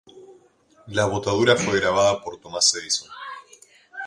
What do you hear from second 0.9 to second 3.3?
botadura fue grabada por Thomas Edison.